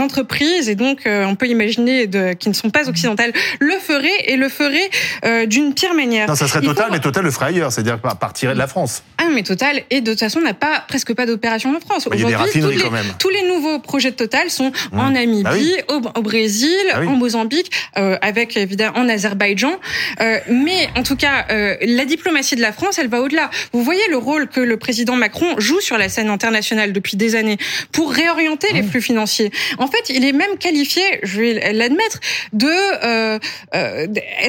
entreprises 0.00 0.68
et 0.68 0.74
donc 0.74 1.02
on 1.06 1.34
peut 1.34 1.46
imaginer 1.46 2.06
de, 2.06 2.32
qui 2.32 2.48
ne 2.48 2.54
sont 2.54 2.68
pas 2.68 2.88
occidentales 2.88 3.32
le 3.60 3.74
feraient 3.78 4.24
et 4.26 4.36
le 4.36 4.48
feraient 4.48 5.46
d'une 5.46 5.72
pire 5.72 5.94
manière. 5.94 6.28
Non, 6.28 6.34
ça 6.34 6.48
serait 6.48 6.60
Total, 6.60 6.86
faut... 6.86 6.92
mais 6.92 7.00
Total 7.00 7.24
le 7.24 7.30
ferait 7.30 7.46
ailleurs, 7.46 7.72
c'est-à-dire 7.72 7.98
partirait 8.00 8.54
de 8.54 8.58
la 8.58 8.66
France. 8.66 9.02
Ah, 9.18 9.28
mais 9.32 9.42
Total 9.42 9.82
et 9.90 10.00
de 10.00 10.10
toute 10.10 10.20
façon 10.20 10.40
n'a 10.40 10.52
pas 10.52 10.84
presque 10.86 11.14
pas 11.14 11.26
d'opération 11.26 11.74
en 11.74 11.80
France. 11.80 12.06
Aujourd'hui, 12.06 12.60
tous, 12.60 13.18
tous 13.18 13.30
les 13.30 13.48
nouveaux 13.48 13.78
projets 13.78 14.10
de 14.10 14.16
Total 14.16 14.43
sont 14.50 14.72
mmh. 14.92 14.98
en 14.98 15.10
Namibie, 15.10 15.42
bah 15.42 15.50
oui. 15.54 15.74
au, 15.88 16.00
au, 16.18 16.22
Brésil, 16.22 16.76
bah 16.92 16.98
oui. 17.00 17.06
en 17.06 17.16
Mozambique, 17.16 17.70
euh, 17.96 18.16
avec 18.20 18.56
évidemment 18.56 18.98
en 18.98 19.08
Azerbaïdjan. 19.08 19.78
Euh, 20.20 20.38
mais 20.48 20.88
en 20.96 21.02
tout 21.02 21.16
cas, 21.16 21.46
euh, 21.50 21.76
la 21.82 22.04
diplomatie 22.04 22.56
de 22.56 22.60
la 22.60 22.72
France, 22.72 22.98
elle 22.98 23.08
va 23.08 23.20
au-delà. 23.20 23.50
Vous 23.72 23.82
voyez 23.82 24.02
le 24.10 24.16
rôle 24.16 24.48
que 24.48 24.60
le 24.60 24.76
président 24.76 25.16
Macron 25.16 25.54
joue 25.58 25.80
sur 25.80 25.98
la 25.98 26.08
scène 26.08 26.30
internationale 26.30 26.92
depuis 26.92 27.16
des 27.16 27.36
années 27.36 27.58
pour 27.92 28.12
réorienter 28.12 28.72
les 28.72 28.82
flux 28.82 29.02
financiers. 29.02 29.50
En 29.78 29.86
fait, 29.86 30.08
il 30.08 30.24
est 30.24 30.32
même 30.32 30.56
qualifié, 30.58 31.02
je 31.22 31.40
vais 31.40 31.72
l'admettre, 31.72 32.20
de, 32.52 33.38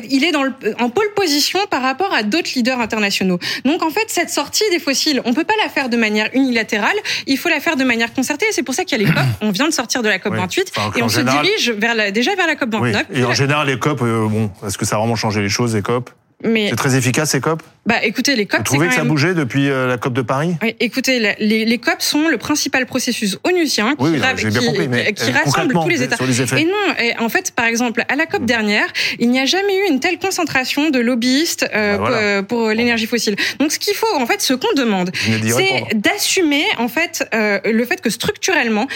il 0.10 0.24
est 0.24 0.32
dans 0.32 0.44
le, 0.44 0.54
en 0.80 0.90
pole 0.90 1.12
position 1.16 1.60
par 1.70 1.82
rapport 1.82 2.14
à 2.14 2.24
d'autres 2.24 2.52
leaders 2.56 2.80
internationaux. 2.80 3.40
Donc 3.64 3.84
en 3.84 3.90
fait, 3.90 4.06
cette 4.08 4.30
sortie 4.30 4.64
des 4.72 4.80
fossiles, 4.80 5.22
on 5.26 5.34
peut 5.34 5.44
pas 5.44 5.54
la 5.64 5.70
faire 5.70 5.90
de 5.90 5.98
manière 5.98 6.30
unilatérale, 6.34 6.96
il 7.28 7.38
faut 7.38 7.50
la 7.50 7.60
faire 7.60 7.76
de 7.76 7.84
manière 7.84 8.14
concertée. 8.14 8.46
C'est 8.52 8.64
pour 8.64 8.74
ça 8.74 8.84
les 8.98 9.06
COP. 9.06 9.16
On 9.42 9.52
vient 9.52 9.68
de 9.68 9.74
sortir 9.74 9.85
de 10.02 10.10
la 10.10 10.20
COP 10.20 10.34
28 10.34 10.74
et 10.96 11.04
on 11.04 11.10
se 11.10 11.22
dirige 11.22 11.72
vers 11.72 11.96
la, 11.96 12.12
déjà 12.12 12.36
vers 12.36 12.48
la 12.48 12.56
COP 12.56 12.72
29. 12.72 13.06
Et 13.14 13.24
en 13.24 13.34
général, 13.34 13.68
les 13.68 13.80
COP, 13.80 14.02
euh, 14.02 14.28
bon, 14.28 14.52
est-ce 14.66 14.78
que 14.78 14.86
ça 14.86 14.96
a 14.96 15.00
vraiment 15.00 15.16
changé 15.16 15.42
les 15.42 15.50
choses, 15.50 15.76
les 15.76 15.82
COP? 15.82 16.10
C'est 16.44 16.76
très 16.76 16.96
efficace 16.96 17.32
ces 17.32 17.42
COP 17.42 17.64
Bah 17.86 18.04
écoutez, 18.04 18.36
les 18.36 18.46
COP. 18.46 18.60
Vous 18.60 18.64
trouvez 18.64 18.88
que 18.88 18.94
ça 18.94 19.02
a 19.02 19.06
bougé 19.06 19.34
depuis 19.34 19.70
euh, 19.70 19.88
la 19.88 19.98
COP 19.98 20.14
de 20.14 20.22
Paris 20.22 20.56
oui, 20.62 20.76
Écoutez, 20.80 21.36
les, 21.40 21.66
les, 21.66 21.78
COP 21.78 22.02
sont 22.02 22.28
le 22.28 22.38
principal 22.38 22.86
processus 22.86 23.38
onusien 23.44 23.96
qui, 23.96 24.04
oui, 24.04 24.20
qui, 24.38 24.46
bien 24.46 24.62
compris, 24.62 24.88
mais 24.88 25.14
qui 25.14 25.32
rassemble 25.32 25.74
tous 25.74 25.90
les 25.90 26.04
États. 26.04 26.18
Les 26.26 26.42
et 26.42 26.66
non, 26.66 26.96
et 27.00 27.18
en 27.20 27.30
fait, 27.30 27.52
par 27.52 27.66
exemple, 27.66 28.04
à 28.10 28.16
la 28.16 28.26
COP 28.26 28.42
mmh. 28.42 28.46
dernière, 28.46 28.88
il 29.20 29.30
n'y 29.30 29.40
a 29.40 29.46
jamais 29.46 29.78
eu 29.78 29.92
une 29.92 30.00
telle 30.00 30.20
concentration 30.20 30.90
de 30.90 31.00
lobbyistes 31.00 31.66
euh, 31.74 31.98
bah, 31.98 31.98
voilà. 31.98 32.44
pour, 32.44 32.60
pour 32.60 32.70
l'énergie 32.70 33.06
fossile. 33.06 33.36
Donc 33.60 33.72
ce 33.72 33.80
qu'il 33.80 33.96
faut, 33.96 34.14
en 34.16 34.26
fait, 34.26 34.42
ce 34.42 34.54
qu'on 34.54 34.74
demande, 34.76 35.12
c'est 35.16 35.96
d'assumer 35.96 36.66
en 36.78 36.88
fait 36.88 37.28
euh, 37.34 37.60
le 37.66 37.86
fait 37.86 38.02
que 38.02 38.10
structurellement, 38.10 38.88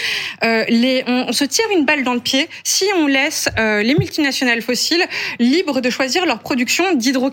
euh, 0.44 0.64
les, 0.68 1.04
on, 1.06 1.26
on, 1.28 1.32
se 1.32 1.44
tire 1.44 1.66
une 1.76 1.84
balle 1.84 2.04
dans 2.04 2.14
le 2.14 2.20
pied 2.20 2.48
si 2.64 2.84
on 2.96 3.06
laisse 3.06 3.48
euh, 3.58 3.82
les 3.82 3.94
multinationales 3.94 4.62
fossiles 4.62 5.04
libres 5.38 5.80
de 5.80 5.90
choisir 5.90 6.26
leur 6.26 6.40
production 6.40 6.94
d'hydrocarbures. 6.94 7.29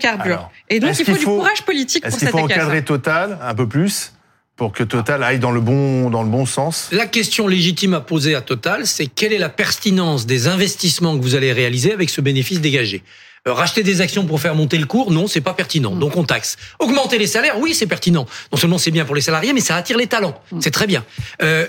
Et 0.70 0.80
donc, 0.80 0.98
il 0.98 1.04
faut, 1.04 1.12
du 1.12 1.24
courage 1.24 1.62
politique 1.62 2.04
pour 2.04 2.12
s'attaquer 2.12 2.28
à 2.28 2.32
ça. 2.32 2.38
Est-ce 2.38 2.46
qu'il 2.46 2.54
faut 2.54 2.60
encadrer 2.60 2.84
Total 2.84 3.38
un 3.42 3.54
peu 3.54 3.68
plus 3.68 4.12
pour 4.56 4.72
que 4.72 4.82
Total 4.82 5.22
aille 5.22 5.38
dans 5.38 5.52
le 5.52 5.60
bon, 5.60 6.10
dans 6.10 6.22
le 6.22 6.28
bon 6.28 6.46
sens? 6.46 6.88
La 6.90 7.06
question 7.06 7.46
légitime 7.46 7.94
à 7.94 8.00
poser 8.00 8.34
à 8.34 8.40
Total, 8.40 8.86
c'est 8.86 9.06
quelle 9.06 9.32
est 9.32 9.38
la 9.38 9.48
pertinence 9.48 10.26
des 10.26 10.48
investissements 10.48 11.16
que 11.16 11.22
vous 11.22 11.34
allez 11.34 11.52
réaliser 11.52 11.92
avec 11.92 12.10
ce 12.10 12.20
bénéfice 12.20 12.60
dégagé? 12.60 13.02
Euh, 13.46 13.52
Racheter 13.52 13.84
des 13.84 14.00
actions 14.00 14.26
pour 14.26 14.40
faire 14.40 14.56
monter 14.56 14.78
le 14.78 14.86
cours, 14.86 15.12
non, 15.12 15.28
c'est 15.28 15.40
pas 15.40 15.54
pertinent. 15.54 15.94
Donc 15.94 16.16
on 16.16 16.24
taxe. 16.24 16.56
Augmenter 16.80 17.18
les 17.18 17.28
salaires, 17.28 17.58
oui, 17.60 17.72
c'est 17.72 17.86
pertinent. 17.86 18.26
Non 18.50 18.58
seulement 18.58 18.78
c'est 18.78 18.90
bien 18.90 19.04
pour 19.04 19.14
les 19.14 19.20
salariés, 19.20 19.52
mais 19.52 19.60
ça 19.60 19.76
attire 19.76 19.96
les 19.96 20.08
talents. 20.08 20.40
C'est 20.60 20.72
très 20.72 20.88
bien. 20.88 21.04
Euh, 21.42 21.66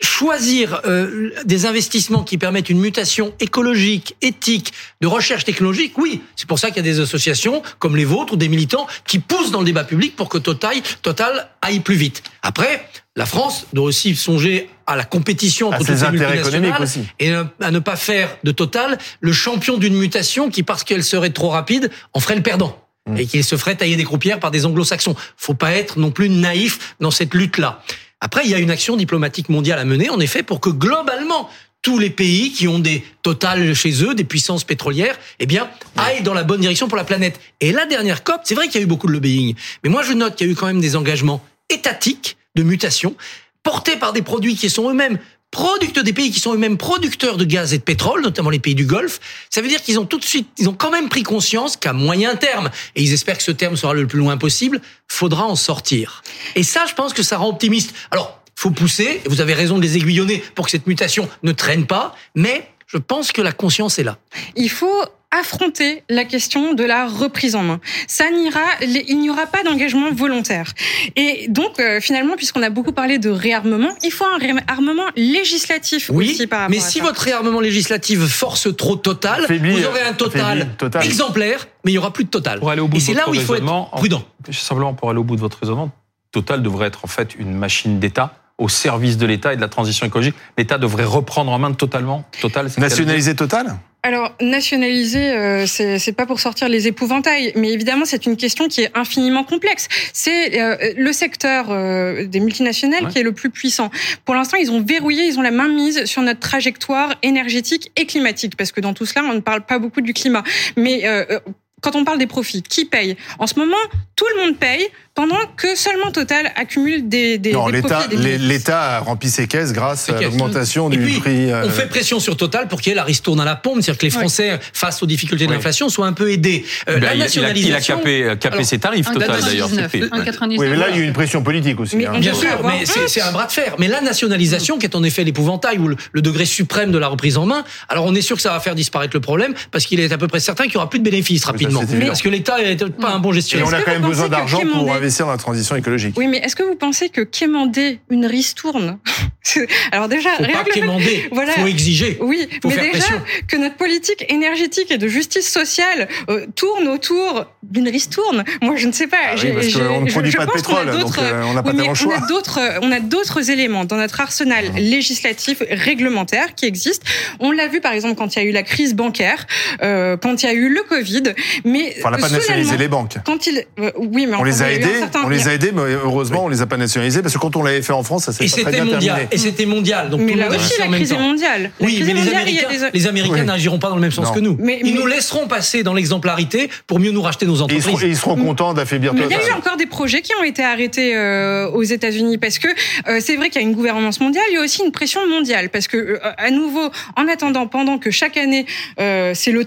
choisir 0.00 0.80
euh, 0.86 1.30
des 1.44 1.66
investissements 1.66 2.22
qui 2.22 2.38
permettent 2.38 2.70
une 2.70 2.80
mutation 2.80 3.34
écologique, 3.40 4.16
éthique, 4.22 4.72
de 5.00 5.06
recherche 5.06 5.44
technologique, 5.44 5.96
oui, 5.98 6.22
c'est 6.36 6.48
pour 6.48 6.58
ça 6.58 6.68
qu'il 6.68 6.78
y 6.78 6.80
a 6.80 6.82
des 6.82 7.00
associations 7.00 7.62
comme 7.78 7.96
les 7.96 8.04
vôtres 8.04 8.34
ou 8.34 8.36
des 8.36 8.48
militants 8.48 8.86
qui 9.06 9.18
poussent 9.18 9.50
dans 9.50 9.60
le 9.60 9.66
débat 9.66 9.84
public 9.84 10.16
pour 10.16 10.28
que 10.28 10.38
Total, 10.38 10.76
Total 11.02 11.48
aille 11.62 11.80
plus 11.80 11.96
vite. 11.96 12.22
Après, 12.42 12.88
la 13.16 13.26
France 13.26 13.66
doit 13.72 13.84
aussi 13.84 14.16
songer 14.16 14.68
à 14.86 14.96
la 14.96 15.04
compétition 15.04 15.68
entre 15.68 15.78
toutes 15.78 15.96
ces 15.96 16.10
multinationales 16.10 16.82
aussi. 16.82 17.00
et 17.20 17.32
à 17.32 17.70
ne 17.70 17.78
pas 17.78 17.96
faire 17.96 18.36
de 18.42 18.50
Total 18.52 18.98
le 19.20 19.32
champion 19.32 19.76
d'une 19.76 19.94
mutation 19.94 20.50
qui, 20.50 20.62
parce 20.62 20.84
qu'elle 20.84 21.04
serait 21.04 21.30
trop 21.30 21.50
rapide, 21.50 21.90
en 22.12 22.20
ferait 22.20 22.36
le 22.36 22.42
perdant 22.42 22.80
et 23.18 23.26
qu'il 23.26 23.44
se 23.44 23.56
ferait 23.56 23.74
tailler 23.74 23.96
des 23.96 24.04
croupières 24.04 24.40
par 24.40 24.50
des 24.50 24.64
anglo-saxons. 24.64 25.14
Faut 25.36 25.54
pas 25.54 25.72
être 25.72 25.98
non 25.98 26.10
plus 26.10 26.30
naïf 26.30 26.94
dans 27.00 27.10
cette 27.10 27.34
lutte-là. 27.34 27.82
Après, 28.24 28.40
il 28.46 28.50
y 28.50 28.54
a 28.54 28.58
une 28.58 28.70
action 28.70 28.96
diplomatique 28.96 29.50
mondiale 29.50 29.78
à 29.78 29.84
mener, 29.84 30.08
en 30.08 30.18
effet, 30.18 30.42
pour 30.42 30.58
que 30.58 30.70
globalement, 30.70 31.50
tous 31.82 31.98
les 31.98 32.08
pays 32.08 32.52
qui 32.52 32.66
ont 32.66 32.78
des 32.78 33.04
totales 33.20 33.74
chez 33.74 34.02
eux, 34.02 34.14
des 34.14 34.24
puissances 34.24 34.64
pétrolières, 34.64 35.18
eh 35.40 35.44
bien, 35.44 35.68
aillent 35.98 36.22
dans 36.22 36.32
la 36.32 36.42
bonne 36.42 36.62
direction 36.62 36.88
pour 36.88 36.96
la 36.96 37.04
planète. 37.04 37.38
Et 37.60 37.70
la 37.70 37.84
dernière 37.84 38.24
COP, 38.24 38.40
c'est 38.44 38.54
vrai 38.54 38.68
qu'il 38.68 38.76
y 38.76 38.78
a 38.78 38.84
eu 38.84 38.88
beaucoup 38.88 39.08
de 39.08 39.12
lobbying, 39.12 39.54
mais 39.82 39.90
moi 39.90 40.02
je 40.02 40.14
note 40.14 40.36
qu'il 40.36 40.46
y 40.46 40.50
a 40.50 40.52
eu 40.54 40.56
quand 40.56 40.66
même 40.66 40.80
des 40.80 40.96
engagements 40.96 41.44
étatiques 41.68 42.38
de 42.54 42.62
mutation 42.62 43.14
portés 43.62 43.96
par 43.96 44.14
des 44.14 44.22
produits 44.22 44.56
qui 44.56 44.70
sont 44.70 44.88
eux-mêmes 44.88 45.18
producteurs 45.54 46.02
des 46.02 46.12
pays 46.12 46.32
qui 46.32 46.40
sont 46.40 46.52
eux-mêmes 46.52 46.76
producteurs 46.76 47.36
de 47.36 47.44
gaz 47.44 47.72
et 47.72 47.78
de 47.78 47.82
pétrole, 47.84 48.22
notamment 48.22 48.50
les 48.50 48.58
pays 48.58 48.74
du 48.74 48.86
Golfe. 48.86 49.20
Ça 49.50 49.62
veut 49.62 49.68
dire 49.68 49.80
qu'ils 49.80 50.00
ont 50.00 50.04
tout 50.04 50.18
de 50.18 50.24
suite, 50.24 50.48
ils 50.58 50.68
ont 50.68 50.74
quand 50.74 50.90
même 50.90 51.08
pris 51.08 51.22
conscience 51.22 51.76
qu'à 51.76 51.92
moyen 51.92 52.34
terme, 52.34 52.70
et 52.96 53.02
ils 53.02 53.12
espèrent 53.12 53.38
que 53.38 53.44
ce 53.44 53.52
terme 53.52 53.76
sera 53.76 53.94
le 53.94 54.04
plus 54.08 54.18
loin 54.18 54.36
possible, 54.36 54.80
faudra 55.06 55.44
en 55.44 55.54
sortir. 55.54 56.24
Et 56.56 56.64
ça, 56.64 56.86
je 56.88 56.94
pense 56.94 57.12
que 57.12 57.22
ça 57.22 57.36
rend 57.36 57.48
optimiste. 57.50 57.94
Alors, 58.10 58.40
faut 58.56 58.72
pousser, 58.72 59.20
et 59.24 59.28
vous 59.28 59.40
avez 59.40 59.54
raison 59.54 59.76
de 59.76 59.82
les 59.82 59.96
aiguillonner 59.96 60.42
pour 60.56 60.64
que 60.64 60.72
cette 60.72 60.88
mutation 60.88 61.28
ne 61.44 61.52
traîne 61.52 61.86
pas, 61.86 62.16
mais 62.34 62.68
je 62.88 62.98
pense 62.98 63.30
que 63.30 63.40
la 63.40 63.52
conscience 63.52 64.00
est 64.00 64.04
là. 64.04 64.18
Il 64.56 64.70
faut 64.70 65.04
affronter 65.38 66.02
la 66.08 66.24
question 66.24 66.74
de 66.74 66.84
la 66.84 67.06
reprise 67.06 67.54
en 67.56 67.62
main. 67.62 67.80
Ça 68.06 68.30
n'ira, 68.30 68.60
il 68.82 69.18
n'y 69.18 69.30
aura 69.30 69.46
pas 69.46 69.62
d'engagement 69.62 70.10
volontaire. 70.12 70.72
Et 71.16 71.46
donc, 71.48 71.78
euh, 71.80 72.00
finalement, 72.00 72.36
puisqu'on 72.36 72.62
a 72.62 72.70
beaucoup 72.70 72.92
parlé 72.92 73.18
de 73.18 73.30
réarmement, 73.30 73.90
il 74.02 74.10
faut 74.12 74.24
un 74.24 74.38
réarmement 74.38 75.06
législatif 75.16 76.10
oui, 76.12 76.30
aussi 76.30 76.46
par 76.46 76.60
rapport 76.60 76.70
mais 76.70 76.80
si 76.80 76.98
ça. 76.98 77.04
votre 77.04 77.20
réarmement 77.22 77.60
législatif 77.60 78.20
force 78.26 78.74
trop 78.76 78.96
total, 78.96 79.44
Faiblit, 79.46 79.72
vous 79.80 79.86
aurez 79.86 80.02
un 80.02 80.12
total, 80.12 80.68
exemplaire, 81.02 81.66
mais 81.84 81.92
il 81.92 81.94
y 81.94 81.98
aura 81.98 82.12
plus 82.12 82.24
de 82.24 82.30
total. 82.30 82.58
Pour 82.60 82.70
aller 82.70 82.80
au 82.80 82.88
bout 82.88 82.96
Et 82.96 83.00
de 83.00 83.04
c'est 83.04 83.12
là 83.14 83.24
votre 83.26 83.32
où 83.32 83.34
il 83.34 83.40
faut 83.40 83.54
être 83.54 83.68
en- 83.70 83.84
prudent. 83.86 84.22
Simplement 84.50 84.94
pour 84.94 85.10
aller 85.10 85.18
au 85.18 85.24
bout 85.24 85.36
de 85.36 85.40
votre 85.40 85.58
raisonnement, 85.58 85.90
Total 86.32 86.62
devrait 86.62 86.88
être 86.88 87.04
en 87.04 87.08
fait 87.08 87.34
une 87.38 87.54
machine 87.54 88.00
d'État 88.00 88.34
au 88.58 88.68
service 88.68 89.16
de 89.16 89.26
l'État 89.26 89.52
et 89.52 89.56
de 89.56 89.60
la 89.60 89.68
transition 89.68 90.04
écologique. 90.06 90.34
L'État 90.58 90.78
devrait 90.78 91.04
reprendre 91.04 91.52
en 91.52 91.58
main 91.58 91.72
totalement 91.72 92.24
Total. 92.40 92.68
Nationaliser 92.76 93.34
Total? 93.36 93.76
Alors, 94.06 94.34
nationaliser, 94.42 95.30
euh, 95.30 95.64
c'est 95.66 96.12
pas 96.12 96.26
pour 96.26 96.38
sortir 96.38 96.68
les 96.68 96.86
épouvantails, 96.86 97.52
mais 97.56 97.72
évidemment, 97.72 98.04
c'est 98.04 98.26
une 98.26 98.36
question 98.36 98.68
qui 98.68 98.82
est 98.82 98.90
infiniment 98.94 99.44
complexe. 99.44 99.88
C'est 100.12 100.60
euh, 100.60 100.92
le 100.94 101.10
secteur 101.14 101.68
euh, 101.70 102.26
des 102.26 102.38
multinationales 102.40 103.04
Ouais. 103.04 103.10
qui 103.10 103.18
est 103.18 103.22
le 103.22 103.32
plus 103.32 103.48
puissant. 103.48 103.90
Pour 104.26 104.34
l'instant, 104.34 104.58
ils 104.58 104.70
ont 104.70 104.82
verrouillé, 104.84 105.24
ils 105.24 105.38
ont 105.38 105.42
la 105.42 105.50
main 105.50 105.68
mise 105.68 106.04
sur 106.04 106.20
notre 106.20 106.40
trajectoire 106.40 107.14
énergétique 107.22 107.92
et 107.96 108.04
climatique, 108.04 108.56
parce 108.58 108.72
que 108.72 108.82
dans 108.82 108.92
tout 108.92 109.06
cela, 109.06 109.24
on 109.24 109.32
ne 109.32 109.40
parle 109.40 109.64
pas 109.64 109.78
beaucoup 109.78 110.02
du 110.02 110.12
climat. 110.12 110.44
Mais 110.76 111.06
euh, 111.06 111.24
euh, 111.30 111.40
quand 111.80 111.96
on 111.96 112.04
parle 112.04 112.18
des 112.18 112.26
profits, 112.26 112.62
qui 112.62 112.84
paye? 112.84 113.16
En 113.38 113.46
ce 113.46 113.58
moment, 113.58 113.76
tout 114.16 114.26
le 114.36 114.42
monde 114.44 114.58
paye, 114.58 114.86
pendant 115.14 115.36
que 115.56 115.76
seulement 115.76 116.10
Total 116.10 116.50
accumule 116.56 117.08
des, 117.08 117.38
des, 117.38 117.52
Non, 117.52 117.66
des 117.66 117.72
l'État, 117.76 117.88
profits. 118.00 118.14
et 118.14 118.16
des 118.16 118.22
l'É- 118.22 118.28
bénéfices. 118.32 118.48
l'État 118.48 118.82
a 118.96 118.98
rempli 118.98 119.30
ses 119.30 119.46
caisses 119.46 119.72
grâce 119.72 120.02
Ses 120.06 120.12
à 120.12 120.14
caisses. 120.16 120.24
l'augmentation 120.24 120.90
Et 120.90 120.96
du 120.96 121.02
puis, 121.04 121.20
prix. 121.20 121.52
euh, 121.52 121.62
On 121.66 121.70
fait 121.70 121.86
pression 121.88 122.18
sur 122.18 122.36
Total 122.36 122.66
pour 122.66 122.80
qu'elle 122.80 122.96
la 122.96 123.04
ristourne 123.04 123.40
à 123.40 123.44
la 123.44 123.54
pompe, 123.54 123.76
c'est-à-dire 123.80 123.98
que 123.98 124.06
les 124.06 124.12
Ouais. 124.12 124.18
Français, 124.20 124.58
face 124.72 125.00
aux 125.04 125.06
difficultés 125.06 125.46
de 125.46 125.52
l'inflation, 125.52 125.88
soient 125.88 126.08
un 126.08 126.12
peu 126.14 126.32
aidés. 126.32 126.64
Euh, 126.88 126.94
Ben, 126.98 127.00
la 127.00 127.00
il, 127.00 127.04
a- 127.04 127.06
il 127.06 127.10
a, 127.10 127.14
il 127.14 127.20
a 127.20 127.24
nationalisation, 127.24 127.96
capé, 127.98 128.24
capé 128.40 128.54
Alors, 128.56 128.66
ses 128.66 128.78
tarifs, 128.80 129.06
Total 129.06 129.28
d'ailleurs. 129.40 129.68
99, 129.68 129.88
c'est 129.92 129.98
fait. 130.00 130.08
un 130.12 130.24
99. 130.24 130.58
Oui, 130.58 130.66
mais 130.68 130.76
là, 130.76 130.86
il 130.90 130.96
y 130.96 130.98
a 130.98 131.02
eu 131.02 131.06
une 131.06 131.12
pression 131.12 131.42
politique 131.44 131.78
aussi. 131.78 131.96
Mais 131.96 132.06
hein. 132.06 132.18
Bien 132.18 132.34
sûr, 132.34 132.48
mais 132.64 132.84
c'est 133.06 133.20
un 133.20 133.30
bras 133.30 133.46
de 133.46 133.52
fer. 133.52 133.76
Mais 133.78 133.86
la 133.86 134.00
nationalisation, 134.00 134.78
qui 134.78 134.86
est 134.86 134.96
en 134.96 135.04
effet 135.04 135.22
l'épouvantail 135.22 135.78
ou 135.78 135.86
le, 135.86 135.96
le 136.12 136.22
degré 136.22 136.44
suprême 136.44 136.90
de 136.90 136.98
la 136.98 137.06
reprise 137.06 137.36
en 137.38 137.46
main, 137.46 137.62
alors 137.88 138.04
on 138.04 138.14
est 138.16 138.20
sûr 138.22 138.34
que 138.34 138.42
ça 138.42 138.50
va 138.50 138.58
faire 138.58 138.74
disparaître 138.74 139.14
le 139.14 139.20
problème 139.20 139.54
parce 139.70 139.86
qu'il 139.86 140.00
est 140.00 140.10
à 140.12 140.18
peu 140.18 140.26
près 140.26 140.40
certain 140.40 140.64
qu'il 140.64 140.74
y 140.74 140.76
aura 140.78 140.90
plus 140.90 140.98
de 140.98 141.04
bénéfices 141.04 141.44
rapidement. 141.44 141.82
évident. 141.82 142.06
parce 142.08 142.20
que 142.22 142.28
l'État 142.28 142.56
n'est 142.60 142.74
pas 142.76 143.10
un 143.10 143.20
bon 143.20 143.30
Et 143.30 143.34
gestionnaire. 143.36 143.68
on 143.68 143.72
a 143.72 143.80
quand 143.82 143.92
même 143.92 144.02
besoin 144.02 144.28
d'argent 144.28 144.60
pour 144.72 144.92
dans 145.20 145.30
la 145.30 145.36
transition 145.36 145.76
écologique. 145.76 146.14
Oui, 146.18 146.26
mais 146.26 146.38
est-ce 146.38 146.56
que 146.56 146.62
vous 146.62 146.74
pensez 146.76 147.08
que 147.08 147.20
quémander 147.20 148.00
une 148.10 148.26
ristourne 148.26 148.98
Alors 149.92 150.08
déjà, 150.08 150.30
Faut 150.36 150.44
rien 150.44 150.52
pas 150.54 150.64
que 150.64 150.72
fait- 150.72 150.80
quémander, 150.80 151.28
Voilà. 151.32 151.52
faut 151.52 151.66
exiger. 151.66 152.16
Oui, 152.20 152.48
Faut 152.62 152.68
mais 152.68 152.74
faire 152.74 152.84
déjà 152.84 152.98
pression. 152.98 153.20
que 153.46 153.56
notre 153.56 153.76
politique 153.76 154.24
énergétique 154.30 154.90
et 154.90 154.98
de 154.98 155.06
justice 155.08 155.50
sociale 155.50 156.08
euh, 156.30 156.46
tourne 156.56 156.88
autour 156.88 157.46
d'une 157.62 157.88
ristourne, 157.88 158.44
moi 158.62 158.76
je 158.76 158.86
ne 158.86 158.92
sais 158.92 159.06
pas. 159.06 159.16
Ah 159.22 159.30
oui, 159.34 159.40
J'ai- 159.42 159.52
parce 159.52 159.66
j'ai- 159.66 159.78
qu'on 159.80 160.00
ne 160.00 160.10
produit 160.10 160.30
je 160.30 160.36
pas 160.38 160.46
de 160.46 160.50
pétrole, 160.52 160.90
donc 160.98 161.18
euh, 161.18 161.42
on 161.46 161.54
n'a 161.54 161.62
pas 161.62 161.72
oui, 161.72 161.86
le 161.86 161.94
choix. 161.94 162.14
On 162.18 162.24
a 162.24 162.26
d'autres, 162.26 162.60
on 162.82 162.90
a 162.92 163.00
d'autres 163.00 163.50
éléments 163.50 163.84
dans 163.84 163.96
notre 163.96 164.20
arsenal 164.20 164.64
législatif, 164.76 165.62
réglementaire 165.70 166.54
qui 166.54 166.64
existent. 166.66 167.06
On 167.40 167.52
l'a 167.52 167.68
vu 167.68 167.80
par 167.80 167.92
exemple 167.92 168.14
quand 168.16 168.34
il 168.36 168.38
y 168.42 168.42
a 168.42 168.48
eu 168.48 168.52
la 168.52 168.62
crise 168.62 168.94
bancaire, 168.94 169.46
euh, 169.82 170.16
quand 170.16 170.42
il 170.42 170.46
y 170.46 170.48
a 170.48 170.52
eu 170.54 170.68
le 170.68 170.82
Covid, 170.82 171.22
mais 171.64 171.94
Enfin, 171.98 172.08
on 172.08 172.10
n'a 172.12 172.18
pas 172.18 172.28
nationalisé 172.30 172.76
les 172.76 172.88
banques. 172.88 173.16
Quand 173.26 173.46
il, 173.46 173.64
euh, 173.78 173.90
oui, 173.96 174.26
mais 174.26 174.36
On 174.36 174.44
les 174.44 174.62
a 174.62 174.66
un 174.66 174.70
aidés, 174.98 175.18
on 175.24 175.28
les 175.28 175.48
a 175.48 175.54
aidés, 175.54 175.72
mais 175.72 175.82
heureusement, 175.82 176.44
on 176.44 176.48
les 176.48 176.62
a 176.62 176.66
pas 176.66 176.76
nationalisés 176.76 177.22
parce 177.22 177.34
que 177.34 177.38
quand 177.38 177.56
on 177.56 177.62
l'avait 177.62 177.82
fait 177.82 177.92
en 177.92 178.02
France, 178.02 178.24
ça 178.24 178.32
s'est 178.32 178.44
pas 178.44 178.50
très 178.50 178.58
c'était 178.62 178.70
bien 178.72 178.84
mondial. 178.84 179.02
terminé. 179.16 179.28
Et 179.32 179.38
c'était 179.38 179.66
mondial. 179.66 180.10
Donc 180.10 180.20
Mais 180.20 180.32
tout 180.32 180.38
là 180.38 180.48
aussi, 180.48 180.72
la 180.78 180.86
crise 180.88 181.12
est 181.12 181.14
temps. 181.14 181.20
mondiale. 181.20 181.70
Oui, 181.80 182.02
mais 182.06 182.14
les 182.14 182.28
Américains, 182.28 182.68
des- 182.70 182.98
les 182.98 183.06
Américains 183.06 183.34
Oui. 183.40 183.46
n'agiront 183.46 183.78
pas 183.78 183.88
dans 183.88 183.96
le 183.96 184.00
même 184.00 184.10
sens 184.10 184.28
Non. 184.28 184.32
que 184.34 184.40
nous. 184.40 184.56
Mais- 184.60 184.80
Ils 184.82 184.94
mais- 184.94 184.98
nous 185.00 185.06
laisseront 185.06 185.46
passer 185.46 185.82
dans 185.82 185.94
l'exemplarité 185.94 186.70
pour 186.86 186.98
mieux 187.00 187.10
nous 187.10 187.22
racheter 187.22 187.46
nos 187.46 187.54
Et 187.54 187.58
ils, 187.58 187.62
entreprises. 187.62 187.84
seront, 187.84 188.00
et 188.00 188.06
ils 188.08 188.16
seront 188.16 188.36
contents 188.36 188.74
d'affaiblir 188.74 189.12
Mais 189.14 189.20
il 189.24 189.30
y 189.30 189.34
a 189.34 189.48
eu 189.48 189.52
encore 189.52 189.76
des 189.76 189.86
projets 189.86 190.22
qui 190.22 190.32
ont 190.40 190.44
été 190.44 190.62
arrêtés 190.62 191.14
euh, 191.16 191.68
aux 191.68 191.82
États-Unis 191.82 192.38
parce 192.38 192.58
que 192.58 192.68
euh, 193.08 193.18
c'est 193.20 193.36
vrai 193.36 193.50
qu'il 193.50 193.60
y 193.60 193.64
a 193.64 193.68
une 193.68 193.74
gouvernance 193.74 194.20
mondiale, 194.20 194.44
il 194.50 194.54
y 194.54 194.58
a 194.58 194.62
aussi 194.62 194.82
une 194.84 194.92
pression 194.92 195.20
mondiale 195.28 195.68
parce 195.70 195.88
que 195.88 195.96
euh, 195.96 196.18
à 196.38 196.50
nouveau, 196.50 196.90
en 197.16 197.28
attendant, 197.28 197.66
pendant 197.66 197.98
que 197.98 198.10
chaque 198.10 198.36
année 198.36 198.64
euh, 199.00 199.32
c'est 199.34 199.50
le 199.52 199.64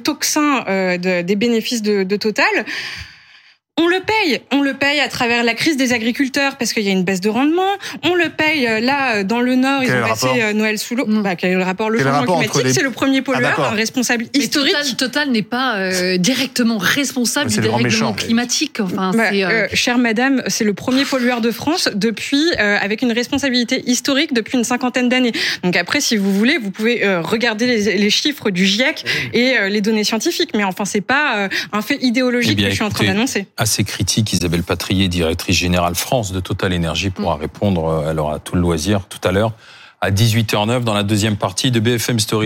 euh, 0.68 0.98
de- 0.98 1.22
des 1.22 1.36
bénéfices 1.36 1.82
de, 1.82 2.04
de 2.04 2.16
Total. 2.16 2.46
On 3.80 3.88
le 3.88 4.00
paye. 4.00 4.42
On 4.52 4.62
le 4.62 4.74
paye 4.74 5.00
à 5.00 5.08
travers 5.08 5.44
la 5.44 5.54
crise 5.54 5.78
des 5.78 5.94
agriculteurs 5.94 6.58
parce 6.58 6.74
qu'il 6.74 6.84
y 6.84 6.90
a 6.90 6.92
une 6.92 7.04
baisse 7.04 7.22
de 7.22 7.30
rendement. 7.30 7.62
On 8.04 8.16
le 8.16 8.30
paye 8.30 8.68
euh, 8.68 8.80
là 8.80 9.24
dans 9.24 9.40
le 9.40 9.56
Nord. 9.56 9.82
Quel 9.86 9.90
ils 9.98 10.04
ont 10.04 10.08
passé 10.08 10.28
rapport 10.28 10.44
euh, 10.44 10.54
Noël 10.54 10.78
sous 10.80 10.96
l'eau. 10.96 11.06
Mm. 11.06 11.22
Bah, 11.22 11.36
quel 11.36 11.52
est 11.52 11.56
le 11.56 11.64
rapport 11.64 11.90
Le 11.90 11.98
Quel 12.00 12.08
changement 12.08 12.20
rapport 12.22 12.40
climatique, 12.40 12.64
les- 12.66 12.74
c'est 12.74 12.82
le 12.84 12.92
premier 12.92 13.22
pollueur, 13.22 13.42
d'accord. 13.50 13.66
un 13.66 13.76
responsable 13.76 14.26
Mais 14.34 14.42
historique. 14.42 14.74
Total, 14.74 14.96
Total 14.96 15.32
n'est 15.32 15.42
pas 15.44 15.78
euh, 15.78 16.18
directement 16.18 16.78
responsable 16.78 17.50
du 17.50 17.58
dérèglement 17.58 17.84
méchant, 17.84 18.14
climatique. 18.14 18.80
Enfin, 18.80 19.12
Bah, 19.16 19.26
c'est, 19.32 19.44
euh, 19.44 19.50
euh, 19.50 19.68
chère 19.74 19.98
madame, 19.98 20.42
c'est 20.48 20.64
le 20.64 20.74
premier 20.74 21.06
pollueur 21.06 21.42
de 21.42 21.52
France 21.52 21.90
depuis, 21.94 22.44
euh, 22.60 22.78
avec 22.82 23.02
une 23.02 23.12
responsabilité 23.12 23.84
historique 23.86 24.34
depuis 24.34 24.58
une 24.58 24.64
cinquantaine 24.64 25.10
d'années. 25.10 25.34
Donc 25.64 25.76
après, 25.76 26.02
si 26.02 26.18
vous 26.18 26.34
voulez, 26.34 26.58
vous 26.58 26.72
pouvez 26.72 27.06
euh, 27.06 27.22
regarder 27.22 27.68
les, 27.68 27.98
les 27.98 28.10
chiffres 28.10 28.50
du 28.50 28.66
GIEC 28.66 29.04
et 29.34 29.58
euh, 29.58 29.70
les 29.70 29.82
données 29.82 30.04
scientifiques. 30.04 30.52
Mais 30.56 30.64
enfin, 30.64 30.86
c'est 30.86 31.02
pas 31.02 31.38
euh, 31.38 31.50
un 31.74 31.82
fait 31.82 31.98
idéologique 32.02 32.54
Eh 32.54 32.56
bien, 32.56 32.66
que 32.66 32.72
je 32.72 32.76
suis 32.76 32.84
en 32.84 32.90
train 32.90 33.06
d'annoncer. 33.06 33.46
Assez 33.68 33.84
critique, 33.84 34.32
Isabelle 34.32 34.64
Patrier, 34.64 35.10
directrice 35.10 35.58
générale 35.58 35.94
France 35.94 36.32
de 36.32 36.40
Total 36.40 36.72
Énergie, 36.72 37.10
pourra 37.10 37.36
répondre. 37.36 37.86
euh, 37.90 38.12
Elle 38.12 38.18
aura 38.18 38.40
tout 38.40 38.56
le 38.56 38.62
loisir 38.62 39.02
tout 39.10 39.20
à 39.28 39.34
l'heure 39.34 39.52
à 40.00 40.10
18h09 40.10 40.86
dans 40.86 40.94
la 40.94 41.04
deuxième 41.04 41.36
partie 41.36 41.70
de 41.70 41.82
BFM 41.82 42.18
Story. 42.18 42.36